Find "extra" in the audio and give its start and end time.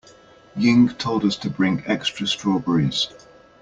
1.85-2.25